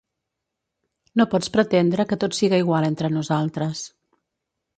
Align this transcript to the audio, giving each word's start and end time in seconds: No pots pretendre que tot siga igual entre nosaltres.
No 1.21 1.27
pots 1.33 1.51
pretendre 1.57 2.05
que 2.13 2.19
tot 2.25 2.37
siga 2.39 2.61
igual 2.65 2.89
entre 2.89 3.13
nosaltres. 3.19 3.85